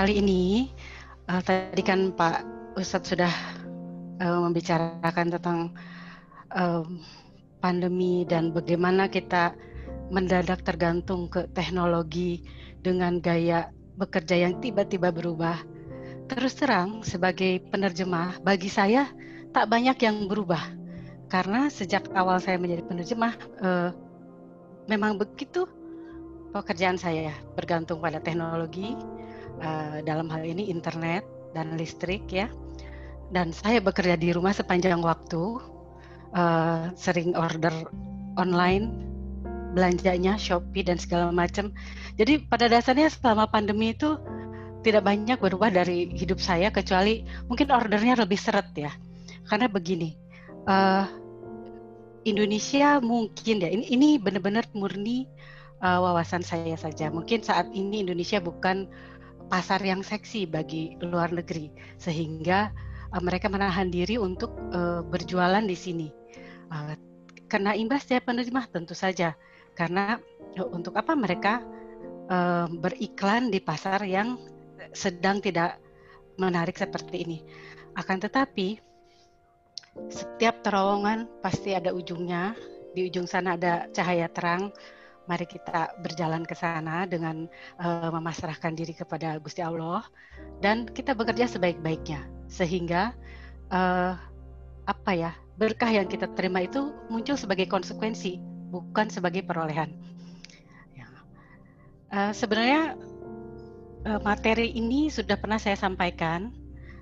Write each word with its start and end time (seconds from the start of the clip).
kali 0.00 0.16
ini 0.16 0.72
uh, 1.28 1.44
tadi 1.44 1.84
kan 1.84 2.08
Pak 2.16 2.72
Ustadz 2.72 3.12
sudah 3.12 3.28
uh, 4.24 4.48
membicarakan 4.48 5.28
tentang 5.28 5.76
uh, 6.56 6.88
pandemi 7.60 8.24
dan 8.24 8.48
bagaimana 8.48 9.12
kita 9.12 9.52
mendadak 10.08 10.64
tergantung 10.64 11.28
ke 11.28 11.44
teknologi 11.52 12.48
dengan 12.80 13.20
gaya 13.20 13.68
bekerja 14.00 14.40
yang 14.40 14.56
tiba-tiba 14.64 15.12
berubah. 15.12 15.60
Terus 16.32 16.56
terang 16.56 17.04
sebagai 17.04 17.60
penerjemah 17.68 18.40
bagi 18.40 18.72
saya 18.72 19.04
tak 19.52 19.68
banyak 19.68 20.00
yang 20.00 20.32
berubah 20.32 20.64
karena 21.28 21.68
sejak 21.68 22.08
awal 22.16 22.40
saya 22.40 22.56
menjadi 22.56 22.88
penerjemah 22.88 23.36
uh, 23.60 23.92
memang 24.88 25.20
begitu 25.20 25.68
pekerjaan 26.56 26.96
saya 26.96 27.36
bergantung 27.52 28.00
pada 28.00 28.16
teknologi 28.16 28.96
uh, 29.60 30.02
dalam 30.02 30.26
hal 30.32 30.42
ini 30.42 30.68
internet 30.72 31.22
dan 31.52 31.76
listrik 31.76 32.26
ya. 32.32 32.48
Dan 33.30 33.54
saya 33.54 33.78
bekerja 33.78 34.18
di 34.18 34.34
rumah 34.34 34.50
sepanjang 34.50 34.98
waktu, 35.06 35.62
uh, 36.34 36.90
sering 36.98 37.38
order 37.38 37.70
online, 38.34 38.90
belanjanya 39.70 40.34
Shopee 40.34 40.82
dan 40.82 40.98
segala 40.98 41.30
macam. 41.30 41.70
Jadi 42.18 42.42
pada 42.50 42.66
dasarnya 42.66 43.06
selama 43.06 43.46
pandemi 43.46 43.94
itu 43.94 44.18
tidak 44.82 45.06
banyak 45.06 45.38
berubah 45.38 45.70
dari 45.70 46.10
hidup 46.16 46.40
saya 46.40 46.72
kecuali 46.72 47.22
mungkin 47.46 47.70
ordernya 47.70 48.18
lebih 48.18 48.40
seret 48.40 48.72
ya. 48.74 48.90
Karena 49.46 49.70
begini, 49.70 50.16
uh, 50.66 51.06
Indonesia 52.26 53.00
mungkin 53.00 53.64
ya 53.64 53.68
ini 53.70 53.86
ini 53.88 54.08
benar-benar 54.20 54.68
murni 54.76 55.24
uh, 55.80 56.00
wawasan 56.02 56.44
saya 56.44 56.76
saja. 56.76 57.08
Mungkin 57.08 57.44
saat 57.44 57.68
ini 57.72 58.04
Indonesia 58.04 58.40
bukan 58.40 58.88
pasar 59.50 59.82
yang 59.82 60.06
seksi 60.06 60.46
bagi 60.46 60.94
luar 61.02 61.34
negeri 61.34 61.74
sehingga 61.98 62.70
uh, 63.10 63.20
mereka 63.20 63.50
menahan 63.50 63.90
diri 63.90 64.16
untuk 64.16 64.54
uh, 64.70 65.02
berjualan 65.02 65.66
di 65.66 65.74
sini. 65.76 66.08
Uh, 66.70 66.94
karena 67.50 67.74
imbasnya 67.74 68.22
penerjemah 68.22 68.70
tentu 68.70 68.94
saja 68.94 69.34
karena 69.74 70.22
uh, 70.54 70.70
untuk 70.70 70.94
apa 70.94 71.18
mereka 71.18 71.66
uh, 72.30 72.70
beriklan 72.70 73.50
di 73.50 73.58
pasar 73.58 74.06
yang 74.06 74.38
sedang 74.94 75.42
tidak 75.42 75.82
menarik 76.38 76.78
seperti 76.78 77.26
ini. 77.26 77.38
Akan 77.98 78.22
tetapi 78.22 78.78
setiap 80.08 80.62
terowongan 80.62 81.26
pasti 81.42 81.74
ada 81.74 81.90
ujungnya. 81.90 82.54
Di 82.90 83.06
ujung 83.06 83.26
sana 83.26 83.54
ada 83.54 83.86
cahaya 83.94 84.26
terang 84.26 84.74
mari 85.30 85.46
kita 85.46 85.94
berjalan 86.02 86.42
ke 86.42 86.58
sana 86.58 87.06
dengan 87.06 87.46
uh, 87.78 88.10
memasrahkan 88.10 88.74
diri 88.74 88.90
kepada 88.90 89.38
Gusti 89.38 89.62
Allah 89.62 90.02
dan 90.58 90.90
kita 90.90 91.14
bekerja 91.14 91.46
sebaik-baiknya 91.46 92.26
sehingga 92.50 93.14
uh, 93.70 94.18
apa 94.90 95.12
ya 95.14 95.30
berkah 95.54 95.86
yang 95.86 96.10
kita 96.10 96.26
terima 96.34 96.66
itu 96.66 96.90
muncul 97.06 97.38
sebagai 97.38 97.70
konsekuensi 97.70 98.42
bukan 98.74 99.06
sebagai 99.06 99.46
perolehan. 99.46 99.94
Ya. 100.98 101.06
Uh, 102.10 102.32
sebenarnya 102.34 102.98
uh, 104.10 104.18
materi 104.26 104.74
ini 104.74 105.06
sudah 105.14 105.38
pernah 105.38 105.62
saya 105.62 105.78
sampaikan. 105.78 106.50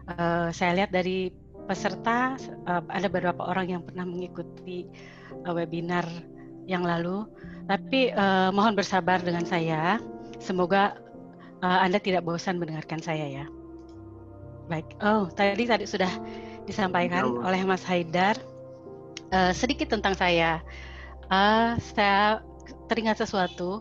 Uh, 0.05 0.53
saya 0.53 0.85
lihat 0.85 0.93
dari 0.93 1.33
peserta 1.69 2.37
uh, 2.69 2.83
ada 2.93 3.09
beberapa 3.09 3.45
orang 3.45 3.73
yang 3.73 3.83
pernah 3.85 4.05
mengikuti 4.05 4.89
uh, 5.45 5.53
webinar 5.53 6.05
yang 6.69 6.85
lalu. 6.85 7.25
Tapi 7.67 8.13
uh, 8.13 8.53
mohon 8.53 8.77
bersabar 8.77 9.19
dengan 9.25 9.43
saya. 9.49 9.99
Semoga 10.39 11.01
uh, 11.65 11.79
Anda 11.83 11.99
tidak 11.99 12.23
bosan 12.29 12.61
mendengarkan 12.61 13.01
saya 13.01 13.43
ya. 13.43 13.45
Baik. 14.69 14.87
Oh, 15.01 15.33
tadi 15.33 15.65
tadi 15.65 15.89
sudah 15.89 16.13
disampaikan 16.69 17.25
ya 17.25 17.49
oleh 17.49 17.65
Mas 17.65 17.81
Haidar 17.89 18.37
uh, 19.33 19.51
sedikit 19.57 19.89
tentang 19.89 20.13
saya. 20.13 20.61
Uh, 21.33 21.81
saya 21.81 22.45
teringat 22.87 23.19
sesuatu. 23.19 23.81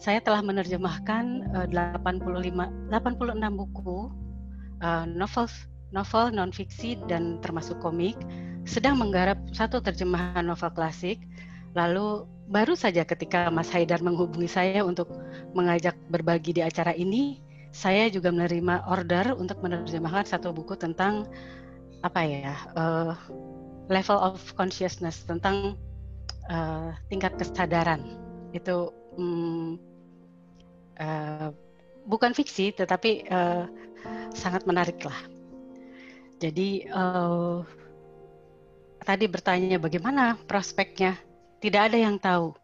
Saya 0.00 0.20
telah 0.20 0.40
menerjemahkan 0.40 1.24
uh, 1.56 1.68
85 1.68 2.88
86 2.88 3.60
buku 3.60 4.08
uh, 4.80 5.04
novel 5.08 5.44
novel 5.92 6.24
non 6.32 6.52
fiksi 6.52 6.96
dan 7.04 7.36
termasuk 7.44 7.76
komik 7.84 8.16
sedang 8.64 8.96
menggarap 9.00 9.36
satu 9.52 9.80
terjemahan 9.80 10.44
novel 10.44 10.72
klasik 10.72 11.20
Lalu 11.76 12.26
baru 12.50 12.74
saja 12.74 13.06
ketika 13.06 13.46
Mas 13.48 13.70
Haidar 13.70 14.02
menghubungi 14.02 14.50
saya 14.50 14.82
untuk 14.82 15.10
mengajak 15.54 15.94
berbagi 16.10 16.58
di 16.58 16.62
acara 16.66 16.90
ini, 16.94 17.38
saya 17.70 18.10
juga 18.10 18.34
menerima 18.34 18.90
order 18.90 19.38
untuk 19.38 19.62
menerjemahkan 19.62 20.26
satu 20.26 20.50
buku 20.50 20.74
tentang 20.74 21.30
apa 22.02 22.20
ya 22.26 22.54
uh, 22.74 23.14
level 23.86 24.18
of 24.18 24.40
consciousness 24.58 25.22
tentang 25.22 25.78
uh, 26.50 26.90
tingkat 27.06 27.36
kesadaran 27.38 28.18
itu 28.50 28.90
um, 29.14 29.78
uh, 30.98 31.54
bukan 32.10 32.34
fiksi 32.34 32.74
tetapi 32.74 33.30
uh, 33.30 33.70
sangat 34.34 34.66
menarik 34.66 34.98
lah. 35.06 35.18
Jadi 36.40 36.88
uh, 36.90 37.62
tadi 39.04 39.28
bertanya 39.28 39.76
bagaimana 39.76 40.40
prospeknya 40.48 41.29
tidak 41.60 41.92
ada 41.92 41.98
yang 42.00 42.16
tahu 42.16 42.56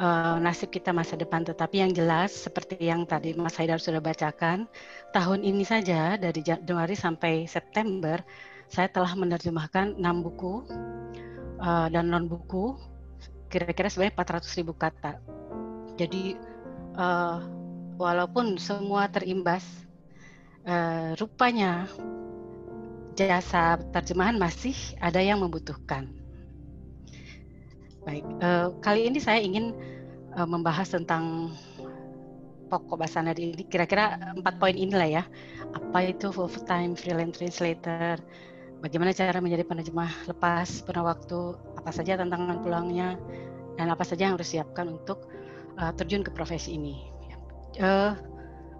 uh, 0.00 0.36
nasib 0.40 0.72
kita 0.72 0.94
masa 0.94 1.14
depan, 1.18 1.44
tetapi 1.44 1.82
yang 1.82 1.92
jelas 1.92 2.32
seperti 2.32 2.78
yang 2.80 3.04
tadi 3.04 3.36
Mas 3.36 3.58
Haidar 3.60 3.82
sudah 3.82 4.00
bacakan, 4.00 4.70
tahun 5.12 5.42
ini 5.42 5.66
saja 5.66 6.16
dari 6.16 6.40
Januari 6.40 6.96
sampai 6.96 7.44
September 7.44 8.22
saya 8.70 8.86
telah 8.86 9.12
menerjemahkan 9.18 9.98
enam 9.98 10.22
buku 10.22 10.62
uh, 11.58 11.90
dan 11.90 12.06
non 12.06 12.30
buku 12.30 12.78
kira-kira 13.50 13.90
sebanyak 13.90 14.14
400 14.14 14.58
ribu 14.62 14.72
kata. 14.78 15.18
Jadi 15.98 16.38
uh, 16.94 17.42
walaupun 17.98 18.54
semua 18.62 19.10
terimbas, 19.10 19.66
uh, 20.70 21.18
rupanya 21.18 21.90
jasa 23.18 23.74
terjemahan 23.90 24.38
masih 24.38 24.78
ada 25.02 25.18
yang 25.18 25.42
membutuhkan. 25.42 26.19
Baik, 28.00 28.24
uh, 28.40 28.72
kali 28.80 29.12
ini 29.12 29.20
saya 29.20 29.44
ingin 29.44 29.76
uh, 30.32 30.48
membahas 30.48 30.88
tentang 30.88 31.52
pokok 32.72 32.96
bahasa 32.96 33.20
nadi 33.20 33.52
ini. 33.52 33.62
Kira-kira 33.68 34.16
empat 34.36 34.56
poin 34.56 34.72
inilah 34.72 35.20
ya. 35.20 35.24
Apa 35.76 36.08
itu 36.08 36.32
full 36.32 36.48
time 36.64 36.96
freelance 36.96 37.36
translator? 37.36 38.16
Bagaimana 38.80 39.12
cara 39.12 39.36
menjadi 39.44 39.68
penerjemah 39.68 40.32
lepas 40.32 40.80
pernah 40.80 41.12
waktu? 41.12 41.60
Apa 41.76 41.92
saja 41.92 42.16
tantangan 42.16 42.64
pulangnya? 42.64 43.20
Dan 43.76 43.92
apa 43.92 44.00
saja 44.00 44.32
yang 44.32 44.40
harus 44.40 44.48
siapkan 44.48 44.88
untuk 44.88 45.28
uh, 45.76 45.92
terjun 45.92 46.24
ke 46.24 46.32
profesi 46.32 46.80
ini? 46.80 47.04
Uh, 47.76 48.16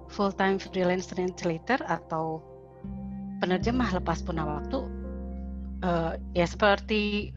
full 0.09 0.33
time 0.33 0.57
freelance 0.57 1.13
translator 1.13 1.77
atau 1.85 2.41
penerjemah 3.45 4.01
lepas 4.01 4.21
puna 4.25 4.45
waktu 4.45 4.81
uh, 5.85 6.13
ya 6.37 6.45
seperti 6.45 7.33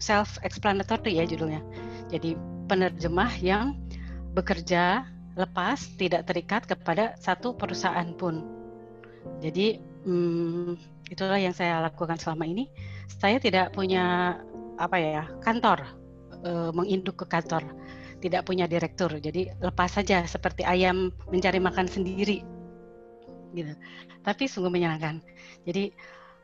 self 0.00 0.40
explanatory 0.42 1.20
ya 1.20 1.24
judulnya. 1.28 1.62
Jadi 2.10 2.34
penerjemah 2.66 3.30
yang 3.38 3.78
bekerja 4.34 5.06
lepas 5.38 5.94
tidak 5.94 6.26
terikat 6.26 6.66
kepada 6.66 7.14
satu 7.20 7.54
perusahaan 7.54 8.10
pun. 8.16 8.42
Jadi 9.44 9.78
hmm, 10.08 10.74
itulah 11.12 11.38
yang 11.38 11.54
saya 11.54 11.78
lakukan 11.84 12.18
selama 12.18 12.48
ini. 12.48 12.66
Saya 13.06 13.38
tidak 13.38 13.76
punya 13.76 14.36
apa 14.80 14.96
ya 14.96 15.28
kantor 15.44 15.84
e, 16.40 16.50
menginduk 16.72 17.20
ke 17.20 17.26
kantor, 17.28 17.68
tidak 18.24 18.48
punya 18.48 18.64
direktur. 18.64 19.12
Jadi 19.20 19.52
lepas 19.60 19.92
saja 19.92 20.24
seperti 20.24 20.64
ayam 20.64 21.12
mencari 21.28 21.60
makan 21.60 21.86
sendiri, 21.86 22.40
gitu. 23.52 23.74
Tapi 24.24 24.44
sungguh 24.48 24.72
menyenangkan. 24.72 25.20
Jadi 25.68 25.92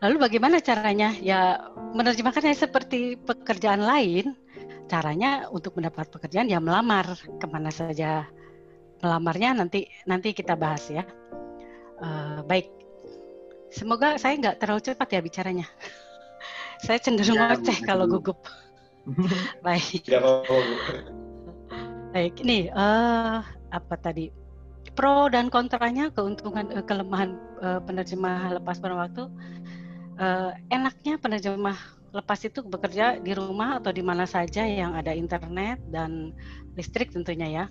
Lalu 0.04 0.16
bagaimana 0.20 0.60
caranya? 0.60 1.16
Ya 1.16 1.72
menerjemahkannya 1.96 2.52
seperti 2.52 3.16
pekerjaan 3.16 3.81
lain. 3.81 4.37
Caranya 4.87 5.48
untuk 5.50 5.75
mendapat 5.81 6.12
pekerjaan 6.12 6.46
ya 6.46 6.60
melamar 6.60 7.16
ke 7.16 7.46
mana 7.48 7.72
saja. 7.72 8.28
Melamarnya 9.00 9.56
nanti 9.56 9.88
nanti 10.04 10.37
kita 10.37 10.54
bahas 10.54 10.84
ya. 10.93 11.04
Uh, 11.96 12.44
baik. 12.44 12.69
Semoga 13.72 14.20
saya 14.20 14.37
nggak 14.37 14.60
terlalu 14.60 14.81
cepat 14.84 15.08
ya 15.16 15.20
bicaranya. 15.25 15.66
saya 16.84 17.00
cenderung 17.00 17.40
ya, 17.40 17.56
ngoceh 17.56 17.78
kalau 17.88 18.04
gugup. 18.04 18.40
baik. 19.62 20.02
Baik, 22.10 22.34
ini 22.42 22.69
uh, 22.75 23.40
apa 23.70 23.94
tadi? 24.00 24.32
Pro 24.96 25.28
dan 25.28 25.52
kontranya, 25.52 26.08
keuntungan, 26.08 26.72
uh, 26.72 26.84
kelemahan 26.84 27.37
uh, 27.60 27.81
penerjemah 27.84 28.56
lepas 28.56 28.81
pada 28.81 28.96
waktu 28.96 29.28
uh, 30.16 30.52
enaknya 30.72 31.20
penerjemah 31.20 31.78
lepas 32.16 32.40
itu 32.48 32.64
bekerja 32.64 33.20
di 33.20 33.36
rumah 33.36 33.76
atau 33.76 33.92
di 33.92 34.00
mana 34.00 34.24
saja 34.24 34.64
yang 34.64 34.96
ada 34.96 35.12
internet 35.12 35.76
dan 35.92 36.32
listrik 36.76 37.12
tentunya 37.12 37.48
ya. 37.48 37.66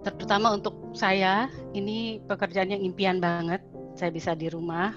terutama 0.00 0.56
untuk 0.56 0.96
saya 0.96 1.52
ini 1.76 2.24
pekerjaan 2.24 2.72
yang 2.72 2.80
impian 2.80 3.20
banget. 3.20 3.60
Saya 4.00 4.08
bisa 4.08 4.32
di 4.32 4.48
rumah, 4.48 4.96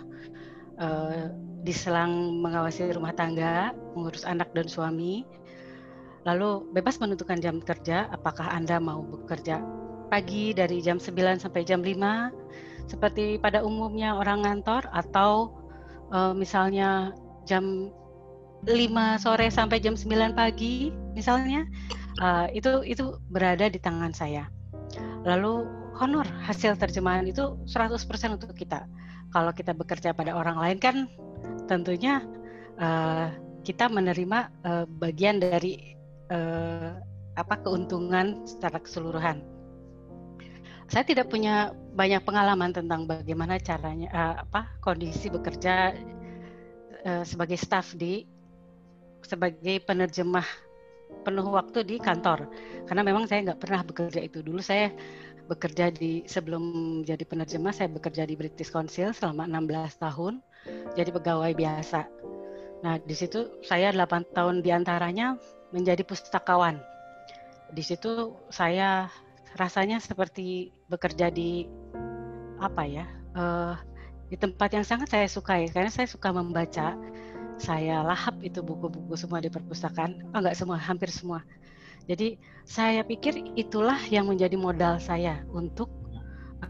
uh, 0.80 1.28
diselang 1.68 2.40
mengawasi 2.40 2.88
rumah 2.96 3.12
tangga, 3.12 3.76
mengurus 4.00 4.24
anak 4.24 4.56
dan 4.56 4.72
suami, 4.72 5.28
lalu 6.24 6.64
bebas 6.72 7.04
menentukan 7.04 7.36
jam 7.44 7.60
kerja. 7.60 8.08
Apakah 8.16 8.48
anda 8.56 8.80
mau 8.80 9.04
bekerja 9.04 9.60
pagi 10.08 10.56
dari 10.56 10.80
jam 10.80 11.04
9 11.04 11.42
sampai 11.42 11.68
jam 11.68 11.84
5 11.84 12.32
seperti 12.88 13.40
pada 13.40 13.60
umumnya 13.60 14.16
orang 14.16 14.48
ngantor 14.48 14.88
atau 14.92 15.63
uh, 16.14 16.32
misalnya 16.32 17.12
jam 17.44 17.92
5 18.64 18.72
sore 19.20 19.52
sampai 19.52 19.84
jam 19.84 19.98
9 20.00 20.32
pagi 20.38 20.94
misalnya 21.12 21.68
uh, 22.24 22.48
itu 22.56 22.86
itu 22.88 23.20
berada 23.28 23.68
di 23.68 23.82
tangan 23.82 24.16
saya. 24.16 24.48
Lalu 25.28 25.68
honor 26.00 26.26
hasil 26.48 26.80
terjemahan 26.80 27.28
itu 27.28 27.60
100% 27.68 28.00
untuk 28.40 28.56
kita. 28.56 28.88
Kalau 29.34 29.52
kita 29.52 29.74
bekerja 29.74 30.14
pada 30.14 30.32
orang 30.38 30.62
lain 30.62 30.78
kan 30.80 30.96
tentunya 31.68 32.24
uh, 32.80 33.34
kita 33.68 33.90
menerima 33.90 34.54
uh, 34.64 34.86
bagian 35.02 35.42
dari 35.42 35.98
uh, 36.32 36.96
apa 37.34 37.56
keuntungan 37.66 38.46
secara 38.46 38.78
keseluruhan 38.78 39.42
saya 40.94 41.10
tidak 41.10 41.34
punya 41.34 41.74
banyak 41.98 42.22
pengalaman 42.22 42.70
tentang 42.70 43.10
bagaimana 43.10 43.58
caranya 43.58 44.14
uh, 44.14 44.36
apa 44.46 44.78
kondisi 44.78 45.26
bekerja 45.26 45.90
uh, 47.02 47.26
sebagai 47.26 47.58
staf 47.58 47.98
di 47.98 48.30
sebagai 49.26 49.82
penerjemah 49.82 50.46
penuh 51.26 51.50
waktu 51.50 51.82
di 51.82 51.98
kantor. 51.98 52.46
Karena 52.86 53.02
memang 53.02 53.26
saya 53.26 53.42
nggak 53.50 53.62
pernah 53.66 53.82
bekerja 53.82 54.22
itu. 54.22 54.46
Dulu 54.46 54.62
saya 54.62 54.94
bekerja 55.50 55.90
di 55.90 56.30
sebelum 56.30 57.02
jadi 57.02 57.26
penerjemah 57.26 57.74
saya 57.74 57.90
bekerja 57.90 58.30
di 58.30 58.38
British 58.38 58.70
Council 58.70 59.18
selama 59.18 59.50
16 59.50 59.98
tahun 59.98 60.46
jadi 60.94 61.10
pegawai 61.10 61.58
biasa. 61.58 62.06
Nah 62.86 63.02
di 63.02 63.16
situ 63.18 63.50
saya 63.66 63.90
8 63.90 64.30
tahun 64.30 64.62
di 64.62 64.70
antaranya 64.70 65.42
menjadi 65.74 66.06
pustakawan. 66.06 66.78
Di 67.74 67.82
situ 67.82 68.38
saya 68.54 69.10
rasanya 69.58 70.02
seperti 70.02 70.74
bekerja 70.90 71.30
di 71.30 71.70
apa 72.58 72.84
ya 72.88 73.06
uh, 73.38 73.76
di 74.32 74.38
tempat 74.40 74.74
yang 74.74 74.86
sangat 74.86 75.14
saya 75.14 75.28
sukai 75.30 75.70
karena 75.70 75.94
saya 75.94 76.10
suka 76.10 76.34
membaca 76.34 76.98
saya 77.62 78.02
lahap 78.02 78.34
itu 78.42 78.66
buku-buku 78.66 79.14
semua 79.14 79.38
di 79.40 79.50
perpustakaan. 79.50 80.34
Oh, 80.34 80.42
enggak 80.42 80.58
semua 80.58 80.78
hampir 80.82 81.10
semua. 81.14 81.46
Jadi 82.10 82.36
saya 82.68 83.06
pikir 83.06 83.56
itulah 83.56 83.96
yang 84.12 84.28
menjadi 84.28 84.58
modal 84.58 85.00
saya 85.00 85.46
untuk 85.54 85.88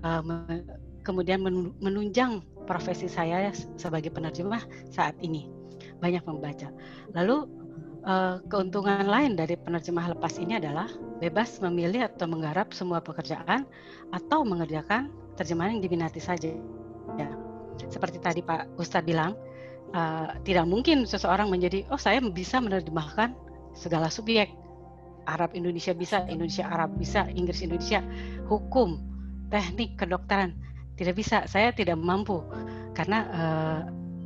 uh, 0.04 0.22
kemudian 1.02 1.42
menunjang 1.82 2.44
profesi 2.68 3.10
saya 3.10 3.50
sebagai 3.80 4.12
penerjemah 4.14 4.62
saat 4.94 5.16
ini. 5.24 5.50
Banyak 6.04 6.28
membaca. 6.28 6.70
Lalu 7.16 7.48
uh, 8.04 8.40
keuntungan 8.52 9.08
lain 9.08 9.36
dari 9.40 9.56
penerjemah 9.56 10.16
lepas 10.16 10.38
ini 10.38 10.60
adalah 10.60 10.88
bebas 11.20 11.60
memilih 11.64 12.08
atau 12.08 12.28
menggarap 12.28 12.72
semua 12.76 13.00
pekerjaan 13.00 13.66
atau 14.12 14.44
mengerjakan 14.44 15.10
terjemahan 15.40 15.80
yang 15.80 15.84
diminati 15.84 16.22
saja. 16.22 16.54
Ya. 17.18 17.30
Seperti 17.90 18.22
tadi 18.22 18.46
Pak 18.46 18.78
Ustadz 18.78 19.08
bilang, 19.08 19.34
uh, 19.98 20.38
tidak 20.46 20.70
mungkin 20.70 21.10
seseorang 21.10 21.50
menjadi, 21.50 21.88
oh 21.90 21.98
saya 21.98 22.22
bisa 22.22 22.62
menerjemahkan 22.62 23.34
segala 23.74 24.12
subjek. 24.14 24.54
Arab 25.24 25.56
Indonesia 25.56 25.96
bisa, 25.96 26.28
Indonesia 26.28 26.68
Arab 26.68 27.00
bisa, 27.00 27.32
Inggris 27.32 27.64
Indonesia, 27.64 28.04
hukum, 28.52 29.00
teknik, 29.48 29.96
kedokteran. 29.96 30.52
Tidak 31.00 31.16
bisa, 31.16 31.48
saya 31.48 31.72
tidak 31.72 31.96
mampu. 31.96 32.44
Karena 32.92 33.20
uh, 33.32 33.80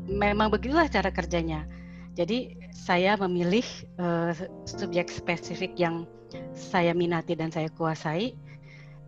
memang 0.09 0.49
begitulah 0.49 0.89
cara 0.89 1.13
kerjanya. 1.13 1.69
Jadi 2.17 2.57
saya 2.73 3.13
memilih 3.21 3.63
uh, 4.01 4.33
subjek 4.65 5.13
spesifik 5.13 5.77
yang 5.77 6.09
saya 6.57 6.97
minati 6.97 7.37
dan 7.37 7.53
saya 7.53 7.69
kuasai, 7.69 8.33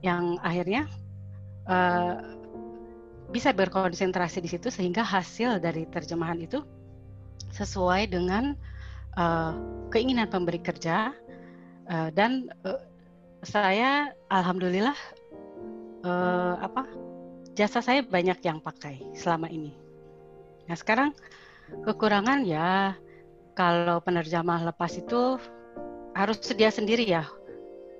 yang 0.06 0.38
akhirnya 0.46 0.86
uh, 1.66 2.22
bisa 3.34 3.50
berkonsentrasi 3.50 4.46
di 4.46 4.50
situ 4.54 4.70
sehingga 4.70 5.02
hasil 5.02 5.58
dari 5.58 5.90
terjemahan 5.90 6.38
itu 6.38 6.62
sesuai 7.50 8.14
dengan 8.14 8.54
uh, 9.18 9.58
keinginan 9.90 10.30
pemberi 10.30 10.62
kerja 10.62 11.10
uh, 11.90 12.10
dan 12.14 12.50
uh, 12.62 12.78
saya 13.42 14.14
alhamdulillah 14.30 14.98
uh, 16.06 16.62
apa 16.62 16.86
jasa 17.58 17.82
saya 17.82 18.06
banyak 18.06 18.38
yang 18.46 18.62
pakai 18.62 19.02
selama 19.18 19.50
ini. 19.50 19.74
Nah 20.70 20.78
sekarang 20.78 21.14
Kekurangan 21.86 22.44
ya 22.46 22.96
kalau 23.54 24.00
penerjemah 24.04 24.64
lepas 24.72 24.96
itu 24.96 25.38
harus 26.16 26.38
sedia 26.42 26.74
sendiri 26.74 27.06
ya 27.06 27.28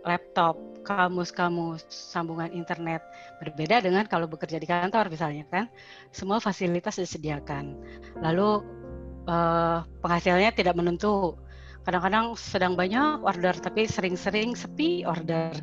laptop, 0.08 0.56
kamus-kamus, 0.88 1.84
sambungan 1.90 2.52
internet. 2.56 3.04
Berbeda 3.44 3.84
dengan 3.84 4.08
kalau 4.08 4.28
bekerja 4.30 4.60
di 4.60 4.68
kantor 4.68 5.12
misalnya 5.12 5.44
kan, 5.52 5.66
semua 6.16 6.40
fasilitas 6.40 6.98
disediakan. 7.00 7.76
Lalu 8.24 8.64
eh, 9.28 9.80
penghasilannya 10.02 10.52
tidak 10.56 10.76
menentu. 10.78 11.36
Kadang-kadang 11.84 12.36
sedang 12.38 12.74
banyak 12.76 13.24
order 13.24 13.56
tapi 13.56 13.88
sering-sering 13.88 14.54
sepi 14.56 15.04
order. 15.04 15.54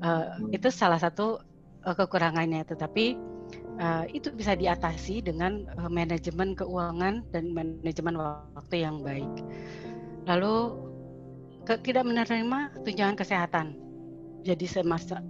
Eh, 0.00 0.26
itu 0.54 0.68
salah 0.70 1.00
satu 1.00 1.42
eh, 1.86 1.94
kekurangannya. 1.94 2.62
Tetapi 2.66 3.18
uh, 3.80 4.04
itu 4.10 4.30
bisa 4.34 4.54
diatasi 4.54 5.24
dengan 5.24 5.66
uh, 5.78 5.90
manajemen 5.90 6.54
keuangan 6.54 7.24
dan 7.30 7.50
manajemen 7.54 8.16
waktu 8.54 8.76
yang 8.84 9.00
baik. 9.00 9.30
Lalu 10.28 10.76
ke, 11.64 11.78
tidak 11.84 12.04
menerima 12.06 12.84
tunjangan 12.84 13.16
kesehatan. 13.16 13.66
Jadi 14.44 14.64
semasa 14.64 15.20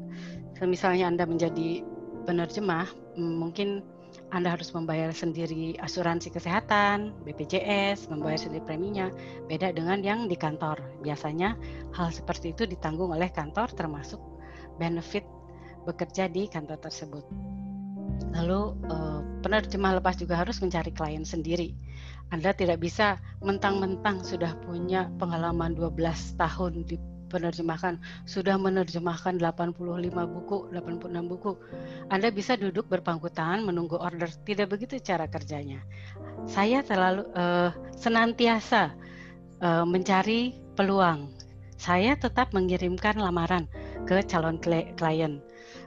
misalnya 0.62 1.10
Anda 1.10 1.24
menjadi 1.26 1.82
penerjemah, 2.28 3.16
mungkin 3.18 3.82
anda 4.30 4.54
harus 4.54 4.70
membayar 4.70 5.10
sendiri 5.10 5.74
asuransi 5.82 6.30
kesehatan, 6.30 7.14
BPJS, 7.26 8.06
membayar 8.10 8.38
sendiri 8.38 8.62
preminya. 8.62 9.10
Beda 9.50 9.74
dengan 9.74 10.02
yang 10.06 10.30
di 10.30 10.38
kantor. 10.38 10.78
Biasanya 11.02 11.58
hal 11.98 12.14
seperti 12.14 12.54
itu 12.54 12.62
ditanggung 12.66 13.10
oleh 13.10 13.26
kantor 13.30 13.70
termasuk 13.74 14.22
benefit 14.78 15.26
bekerja 15.82 16.30
di 16.30 16.46
kantor 16.46 16.78
tersebut. 16.78 17.24
Lalu 18.30 18.60
uh, 18.88 19.20
penerjemah 19.40 19.98
lepas 19.98 20.16
juga 20.20 20.38
harus 20.38 20.60
mencari 20.60 20.92
klien 20.92 21.24
sendiri. 21.24 21.74
Anda 22.30 22.54
tidak 22.54 22.78
bisa 22.78 23.18
mentang-mentang 23.42 24.22
sudah 24.22 24.54
punya 24.62 25.10
pengalaman 25.18 25.74
12 25.74 26.38
tahun 26.38 26.86
di 26.86 26.96
penerjemahkan, 27.30 28.02
sudah 28.26 28.58
menerjemahkan 28.58 29.38
85 29.38 29.74
buku, 30.26 30.58
86 30.74 31.30
buku. 31.30 31.52
Anda 32.10 32.34
bisa 32.34 32.58
duduk 32.58 32.90
berpangku 32.90 33.30
tangan 33.30 33.62
menunggu 33.62 33.98
order. 33.98 34.26
Tidak 34.26 34.66
begitu 34.66 34.98
cara 34.98 35.30
kerjanya. 35.30 35.78
Saya 36.50 36.82
terlalu 36.82 37.26
uh, 37.38 37.70
senantiasa 37.94 38.94
uh, 39.62 39.86
mencari 39.86 40.58
peluang. 40.74 41.30
Saya 41.80 42.12
tetap 42.18 42.52
mengirimkan 42.52 43.16
lamaran 43.16 43.64
ke 44.04 44.20
calon 44.28 44.60
klien, 44.60 45.40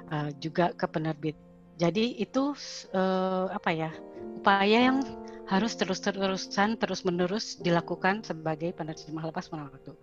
uh, 0.10 0.32
juga 0.42 0.74
ke 0.74 0.90
penerbit 0.90 1.38
jadi 1.78 2.06
itu 2.22 2.54
uh, 2.94 3.50
apa 3.50 3.70
ya 3.74 3.92
upaya 4.38 4.92
yang 4.92 4.98
harus 5.44 5.76
terus-terusan 5.76 6.80
terus-menerus 6.80 7.60
dilakukan 7.60 8.24
sebagai 8.24 8.72
penerjemah 8.72 9.28
lepas 9.28 9.52
waktu. 9.52 9.94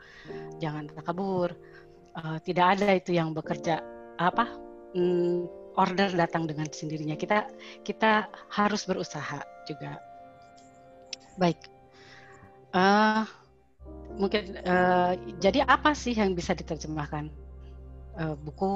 Jangan 0.60 0.90
takabur. 0.92 1.56
Uh, 2.10 2.42
tidak 2.42 2.74
ada 2.76 2.98
itu 2.98 3.14
yang 3.14 3.30
bekerja 3.30 3.78
apa 4.18 4.50
mm, 4.98 5.46
order 5.78 6.10
datang 6.12 6.50
dengan 6.50 6.66
sendirinya. 6.68 7.14
Kita 7.14 7.46
kita 7.86 8.26
harus 8.50 8.82
berusaha 8.84 9.40
juga. 9.64 9.96
Baik. 11.38 11.58
Uh, 12.74 13.24
mungkin 14.18 14.58
uh, 14.66 15.14
jadi 15.38 15.64
apa 15.64 15.94
sih 15.94 16.12
yang 16.12 16.34
bisa 16.34 16.52
diterjemahkan? 16.52 17.30
Uh, 18.18 18.34
buku 18.34 18.70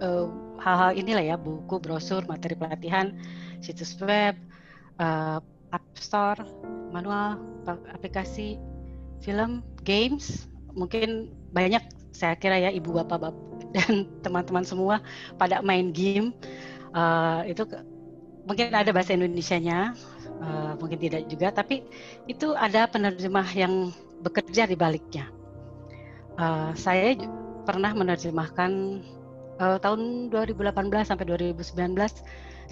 uh, 0.00 0.28
hal-hal 0.62 0.96
inilah 0.96 1.24
ya 1.24 1.36
buku 1.36 1.76
brosur 1.82 2.24
materi 2.24 2.56
pelatihan 2.56 3.12
situs 3.60 3.98
web 4.00 4.38
uh, 5.02 5.42
app 5.72 5.86
store 5.96 6.40
manual 6.92 7.40
aplikasi 7.92 8.60
film 9.24 9.64
games 9.84 10.46
mungkin 10.72 11.32
banyak 11.52 11.84
saya 12.12 12.36
kira 12.36 12.60
ya 12.60 12.70
ibu 12.72 12.92
bapak 12.92 13.28
bapak 13.28 13.52
dan 13.76 14.04
teman-teman 14.20 14.64
semua 14.68 15.00
pada 15.40 15.64
main 15.64 15.90
game. 15.90 16.36
Uh, 16.92 17.40
itu 17.48 17.64
mungkin 18.44 18.68
ada 18.76 18.92
bahasa 18.92 19.16
Indonesia-nya 19.16 19.96
uh, 20.44 20.76
mungkin 20.76 21.00
tidak 21.00 21.24
juga 21.24 21.48
tapi 21.48 21.80
itu 22.28 22.52
ada 22.52 22.84
penerjemah 22.84 23.48
yang 23.56 23.88
bekerja 24.20 24.68
di 24.68 24.76
baliknya. 24.76 25.32
Uh, 26.36 26.76
saya 26.76 27.16
pernah 27.62 27.94
menerjemahkan 27.94 29.02
uh, 29.62 29.78
tahun 29.78 30.30
2018 30.30 31.08
sampai 31.08 31.24
2019 31.26 31.74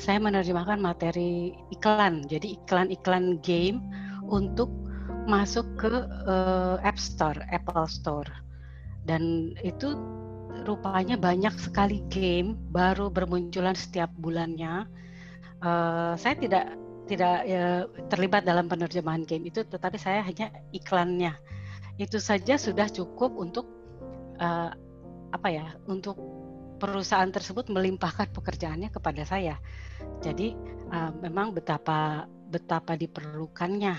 saya 0.01 0.19
menerjemahkan 0.23 0.81
materi 0.81 1.53
iklan. 1.69 2.25
Jadi 2.25 2.57
iklan-iklan 2.57 3.39
game 3.45 3.85
untuk 4.27 4.73
masuk 5.29 5.67
ke 5.77 5.93
uh, 6.27 6.81
App 6.81 6.97
Store, 6.97 7.37
Apple 7.53 7.85
Store. 7.91 8.31
Dan 9.05 9.53
itu 9.61 9.97
rupanya 10.65 11.17
banyak 11.17 11.53
sekali 11.57 12.05
game 12.13 12.57
baru 12.73 13.13
bermunculan 13.13 13.77
setiap 13.77 14.09
bulannya. 14.17 14.89
Uh, 15.61 16.17
saya 16.17 16.37
tidak 16.41 16.73
tidak 17.05 17.43
ya, 17.43 17.85
terlibat 18.07 18.47
dalam 18.47 18.71
penerjemahan 18.71 19.27
game 19.27 19.51
itu, 19.51 19.67
tetapi 19.67 19.99
saya 19.99 20.23
hanya 20.23 20.55
iklannya. 20.71 21.35
Itu 21.99 22.23
saja 22.23 22.57
sudah 22.57 22.87
cukup 22.87 23.35
untuk 23.35 23.80
uh, 24.41 24.73
apa 25.31 25.49
ya? 25.53 25.77
Untuk 25.87 26.17
perusahaan 26.81 27.29
tersebut 27.29 27.69
melimpahkan 27.69 28.33
pekerjaannya 28.33 28.89
kepada 28.89 29.23
saya. 29.29 29.61
Jadi 30.25 30.57
uh, 30.91 31.13
memang 31.21 31.53
betapa 31.53 32.25
betapa 32.51 32.97
diperlukannya. 32.97 33.95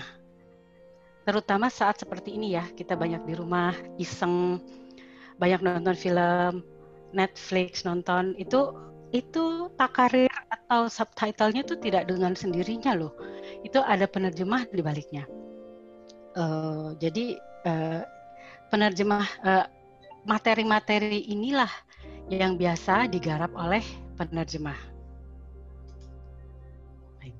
Terutama 1.22 1.70
saat 1.70 2.02
seperti 2.02 2.34
ini 2.34 2.58
ya, 2.58 2.66
kita 2.74 2.98
banyak 2.98 3.22
di 3.22 3.34
rumah, 3.38 3.72
iseng, 3.94 4.58
banyak 5.38 5.62
nonton 5.62 5.94
film, 5.94 6.66
Netflix 7.14 7.86
nonton 7.86 8.34
itu 8.36 8.74
itu 9.12 9.68
takarir 9.76 10.32
atau 10.48 10.88
subtitlenya 10.88 11.62
itu 11.62 11.76
tidak 11.78 12.08
dengan 12.08 12.32
sendirinya 12.32 12.96
loh. 12.96 13.12
Itu 13.62 13.84
ada 13.84 14.08
penerjemah 14.08 14.72
di 14.72 14.80
baliknya. 14.82 15.24
Uh, 16.32 16.96
jadi 16.96 17.36
uh, 17.68 18.02
penerjemah 18.72 19.26
uh, 19.44 19.66
materi-materi 20.22 21.26
inilah 21.30 21.70
yang 22.30 22.54
biasa 22.56 23.10
digarap 23.10 23.50
oleh 23.58 23.82
penerjemah. 24.14 24.78
Baik. 27.18 27.38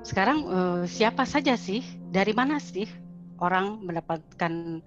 Sekarang 0.00 0.38
uh, 0.48 0.82
siapa 0.88 1.28
saja 1.28 1.54
sih? 1.54 1.84
Dari 2.10 2.32
mana 2.32 2.58
sih 2.58 2.88
orang 3.38 3.84
mendapatkan 3.84 4.82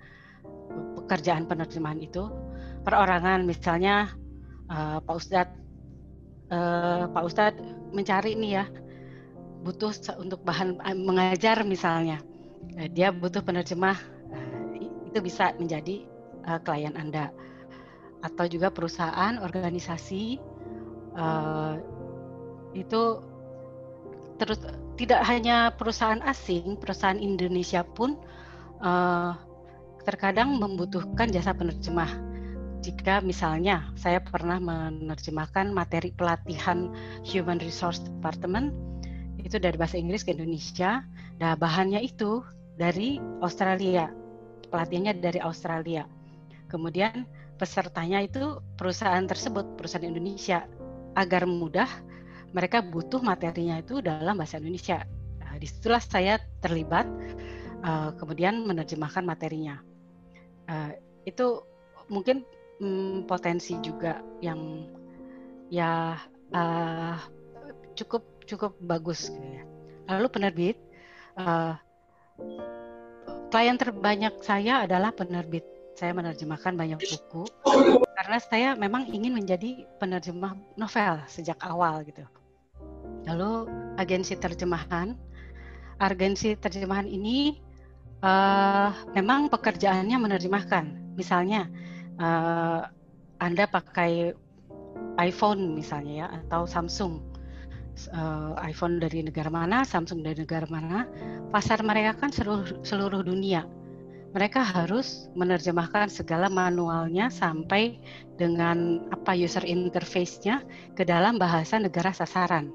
pekerjaan 0.99 1.45
penerjemahan 1.45 2.01
itu? 2.01 2.27
Perorangan 2.83 3.45
misalnya 3.47 4.11
uh, 4.67 4.99
Pak 4.99 5.15
Ustadz 5.15 5.55
uh, 6.51 7.07
Pak 7.07 7.23
Ustadz 7.23 7.63
mencari 7.93 8.35
nih 8.35 8.51
ya 8.59 8.65
butuh 9.63 9.95
untuk 10.19 10.43
bahan 10.43 10.75
mengajar 11.07 11.63
misalnya 11.63 12.19
dia 12.91 13.15
butuh 13.15 13.39
penerjemah 13.39 13.95
itu 15.07 15.19
bisa 15.23 15.55
menjadi 15.55 16.03
klien 16.63 16.95
Anda. 16.95 17.31
Atau 18.23 18.47
juga 18.47 18.71
perusahaan 18.71 19.35
organisasi 19.39 20.39
uh, 21.17 21.75
itu 22.73 23.01
terus 24.41 24.59
tidak 24.97 25.21
hanya 25.29 25.71
perusahaan 25.73 26.21
asing 26.25 26.77
perusahaan 26.81 27.17
Indonesia 27.17 27.85
pun 27.85 28.17
uh, 28.81 29.37
terkadang 30.03 30.59
membutuhkan 30.59 31.31
jasa 31.31 31.55
penerjemah. 31.55 32.09
Jika 32.83 33.23
misalnya 33.23 33.95
saya 33.95 34.19
pernah 34.19 34.59
menerjemahkan 34.59 35.71
materi 35.71 36.11
pelatihan 36.11 36.91
Human 37.23 37.63
Resource 37.63 38.03
Department 38.03 38.75
itu 39.39 39.55
dari 39.55 39.75
bahasa 39.79 39.95
Inggris 39.95 40.23
ke 40.23 40.35
Indonesia 40.35 41.03
nah 41.39 41.55
bahannya 41.55 42.03
itu 42.03 42.43
dari 42.75 43.19
Australia. 43.39 44.11
Pelatihannya 44.67 45.21
dari 45.21 45.39
Australia 45.39 46.03
kemudian 46.73 47.29
pesertanya 47.61 48.25
itu 48.25 48.57
perusahaan 48.73 49.21
tersebut, 49.21 49.77
perusahaan 49.77 50.09
Indonesia, 50.09 50.65
agar 51.13 51.45
mudah 51.45 51.85
mereka 52.49 52.81
butuh 52.81 53.21
materinya 53.21 53.77
itu 53.77 54.01
dalam 54.01 54.33
bahasa 54.33 54.57
Indonesia. 54.57 55.05
Nah, 55.37 55.61
di 55.61 55.69
situlah 55.69 56.01
saya 56.01 56.41
terlibat, 56.65 57.05
uh, 57.85 58.09
kemudian 58.17 58.65
menerjemahkan 58.65 59.21
materinya. 59.21 59.77
Uh, 60.65 60.97
itu 61.29 61.61
mungkin 62.09 62.41
um, 62.81 63.25
potensi 63.29 63.77
juga 63.85 64.21
yang 64.41 64.89
ya 65.69 66.17
uh, 66.53 67.17
cukup 67.93 68.25
cukup 68.49 68.77
bagus. 68.81 69.29
Gitu 69.29 69.61
ya. 69.61 69.63
Lalu 70.13 70.27
penerbit, 70.29 70.77
uh, 71.37 71.77
klien 73.49 73.77
terbanyak 73.77 74.41
saya 74.41 74.85
adalah 74.85 75.13
penerbit 75.13 75.72
saya 75.93 76.11
menerjemahkan 76.13 76.73
banyak 76.73 76.99
buku 76.99 77.45
karena 78.17 78.37
saya 78.41 78.69
memang 78.73 79.09
ingin 79.09 79.33
menjadi 79.33 79.85
penerjemah 80.01 80.57
novel 80.77 81.21
sejak 81.29 81.57
awal 81.61 82.01
gitu. 82.07 82.25
Lalu 83.29 83.69
agensi 83.97 84.35
terjemahan, 84.35 85.15
agensi 86.01 86.57
terjemahan 86.57 87.07
ini 87.07 87.61
uh, 88.25 88.89
memang 89.13 89.47
pekerjaannya 89.53 90.17
menerjemahkan. 90.17 91.15
Misalnya 91.15 91.69
uh, 92.17 92.89
Anda 93.37 93.69
pakai 93.69 94.33
iPhone 95.21 95.77
misalnya 95.77 96.13
ya 96.13 96.27
atau 96.43 96.65
Samsung. 96.65 97.31
Uh, 98.09 98.57
iPhone 98.65 98.97
dari 98.97 99.21
negara 99.21 99.53
mana, 99.53 99.85
Samsung 99.85 100.25
dari 100.25 100.41
negara 100.41 100.65
mana, 100.65 101.05
pasar 101.53 101.85
mereka 101.85 102.17
kan 102.25 102.33
seluruh 102.33 102.81
seluruh 102.81 103.21
dunia 103.21 103.69
mereka 104.33 104.65
harus 104.65 105.29
menerjemahkan 105.37 106.09
segala 106.09 106.49
manualnya 106.49 107.29
sampai 107.29 108.01
dengan 108.33 109.05
apa 109.13 109.37
user 109.37 109.61
interface-nya 109.61 110.65
ke 110.97 111.05
dalam 111.05 111.37
bahasa 111.37 111.77
negara 111.77 112.09
sasaran. 112.09 112.73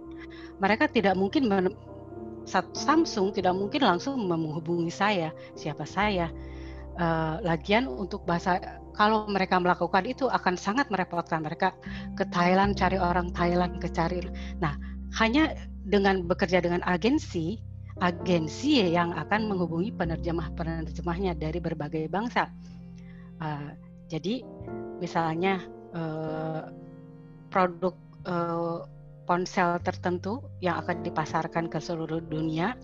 Mereka 0.63 0.91
tidak 0.95 1.19
mungkin 1.19 1.51
Samsung 2.49 3.37
tidak 3.37 3.53
mungkin 3.53 3.85
langsung 3.85 4.25
menghubungi 4.25 4.89
saya, 4.89 5.35
siapa 5.53 5.85
saya. 5.85 6.33
Uh, 6.99 7.39
lagian 7.47 7.87
untuk 7.87 8.27
bahasa 8.27 8.59
kalau 8.97 9.31
mereka 9.31 9.61
melakukan 9.63 10.03
itu 10.03 10.27
akan 10.27 10.59
sangat 10.59 10.91
merepotkan 10.91 11.47
mereka 11.47 11.71
ke 12.19 12.27
Thailand 12.35 12.75
cari 12.75 12.99
orang 12.99 13.31
Thailand 13.31 13.79
ke 13.79 13.87
cari. 13.93 14.25
Nah, 14.59 14.75
hanya 15.23 15.55
dengan 15.87 16.27
bekerja 16.27 16.59
dengan 16.59 16.83
agensi 16.83 17.63
agensi 17.99 18.83
yang 18.87 19.11
akan 19.15 19.51
menghubungi 19.51 19.91
penerjemah-penerjemahnya 19.95 21.35
dari 21.35 21.59
berbagai 21.59 22.07
bangsa. 22.07 22.51
Uh, 23.39 23.75
jadi 24.11 24.43
misalnya 24.99 25.63
uh, 25.95 26.71
produk 27.51 27.95
uh, 28.27 28.87
ponsel 29.29 29.77
tertentu 29.85 30.41
yang 30.65 30.81
akan 30.81 31.05
dipasarkan 31.05 31.69
ke 31.69 31.79
seluruh 31.83 32.23
dunia, 32.25 32.79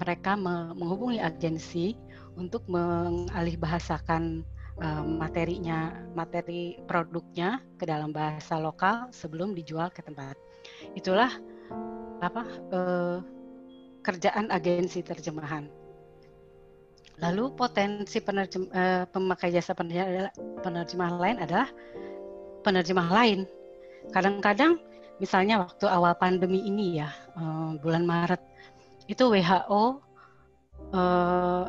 mereka 0.00 0.38
menghubungi 0.38 1.20
agensi 1.20 1.92
untuk 2.36 2.64
mengalih 2.68 3.56
bahasakan 3.60 4.44
uh, 4.80 5.04
materinya, 5.04 5.92
materi 6.16 6.80
produknya 6.88 7.60
ke 7.76 7.84
dalam 7.84 8.12
bahasa 8.12 8.56
lokal 8.56 9.08
sebelum 9.12 9.52
dijual 9.52 9.92
ke 9.92 10.00
tempat. 10.00 10.36
Itulah 10.96 11.32
apa 12.24 12.42
uh, 12.72 13.18
kerjaan 14.06 14.46
agensi 14.54 15.02
terjemahan. 15.02 15.66
Lalu 17.18 17.58
potensi 17.58 18.22
penerjem, 18.22 18.70
uh, 18.70 19.02
pemakai 19.10 19.50
jasa 19.50 19.74
penerjemah, 19.74 21.12
lain 21.18 21.42
adalah 21.42 21.66
penerjemah 22.62 23.08
lain. 23.10 23.48
Kadang-kadang 24.14 24.78
misalnya 25.18 25.64
waktu 25.64 25.90
awal 25.90 26.14
pandemi 26.14 26.62
ini 26.62 27.02
ya, 27.02 27.10
uh, 27.34 27.74
bulan 27.82 28.06
Maret, 28.06 28.38
itu 29.06 29.22
WHO 29.26 29.82
uh, 29.82 29.94
eh, 30.98 31.64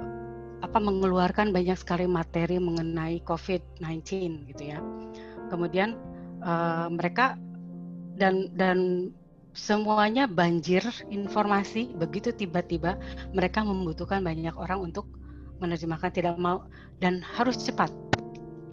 apa 0.58 0.78
mengeluarkan 0.82 1.54
banyak 1.54 1.78
sekali 1.78 2.10
materi 2.10 2.58
mengenai 2.58 3.22
COVID-19 3.24 4.06
gitu 4.52 4.64
ya. 4.74 4.82
Kemudian 5.54 5.96
uh, 6.42 6.90
mereka 6.90 7.38
dan 8.18 8.50
dan 8.58 9.10
semuanya 9.58 10.30
banjir 10.30 10.86
informasi 11.10 11.98
begitu 11.98 12.30
tiba-tiba 12.30 13.02
mereka 13.34 13.66
membutuhkan 13.66 14.22
banyak 14.22 14.54
orang 14.54 14.94
untuk 14.94 15.10
menerjemahkan 15.58 16.14
tidak 16.14 16.38
mau 16.38 16.70
dan 17.02 17.26
harus 17.26 17.58
cepat 17.66 17.90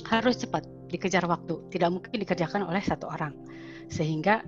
harus 0.05 0.37
cepat 0.37 0.69
dikejar 0.93 1.25
waktu 1.25 1.59
tidak 1.73 1.91
mungkin 1.91 2.21
dikerjakan 2.21 2.69
oleh 2.69 2.85
satu 2.85 3.09
orang. 3.09 3.33
Sehingga 3.89 4.45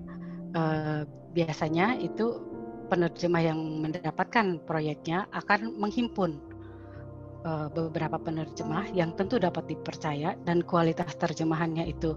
eh, 0.52 1.02
biasanya 1.32 1.96
itu 1.98 2.44
penerjemah 2.86 3.42
yang 3.42 3.58
mendapatkan 3.82 4.62
proyeknya 4.62 5.26
akan 5.32 5.80
menghimpun 5.80 6.36
eh, 7.42 7.68
beberapa 7.72 8.20
penerjemah 8.20 8.92
yang 8.92 9.16
tentu 9.16 9.40
dapat 9.40 9.66
dipercaya 9.72 10.36
dan 10.44 10.60
kualitas 10.60 11.16
terjemahannya 11.16 11.88
itu 11.88 12.14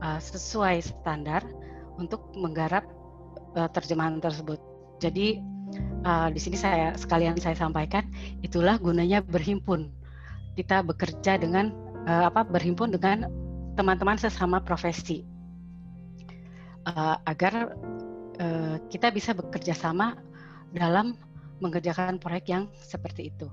eh, 0.00 0.18
sesuai 0.18 0.80
standar 0.80 1.44
untuk 2.00 2.32
menggarap 2.34 2.97
uh, 3.58 3.66
terjemahan 3.66 4.22
tersebut. 4.22 4.62
Jadi 5.02 5.42
uh, 6.06 6.30
di 6.30 6.40
sini 6.40 6.54
saya 6.54 6.94
sekalian 6.94 7.34
saya 7.42 7.58
sampaikan 7.58 8.06
itulah 8.40 8.78
gunanya 8.78 9.18
berhimpun. 9.20 9.90
Kita 10.54 10.86
bekerja 10.86 11.38
dengan 11.38 11.74
uh, 12.06 12.30
apa 12.30 12.46
berhimpun 12.46 12.94
dengan 12.94 13.26
teman-teman 13.74 14.18
sesama 14.18 14.58
profesi 14.62 15.22
uh, 16.86 17.18
agar 17.26 17.74
uh, 18.38 18.76
kita 18.90 19.10
bisa 19.14 19.34
bekerja 19.34 19.74
sama 19.74 20.18
dalam 20.74 21.14
mengerjakan 21.58 22.22
proyek 22.22 22.46
yang 22.50 22.64
seperti 22.78 23.34
itu. 23.34 23.46